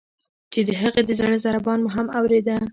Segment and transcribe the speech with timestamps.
[0.51, 2.57] چې د هغې د زړه ضربان مو هم اوریده.